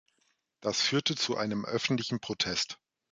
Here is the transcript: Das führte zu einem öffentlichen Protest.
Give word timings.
Das 0.61 0.81
führte 0.81 1.15
zu 1.15 1.37
einem 1.37 1.63
öffentlichen 1.63 2.19
Protest. 2.19 2.79